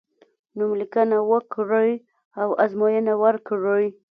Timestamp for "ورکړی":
3.23-3.85